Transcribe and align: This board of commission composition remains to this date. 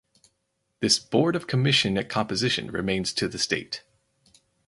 This 0.79 0.97
board 0.97 1.35
of 1.35 1.45
commission 1.45 2.03
composition 2.07 2.71
remains 2.71 3.13
to 3.13 3.27
this 3.27 3.45
date. 3.45 3.83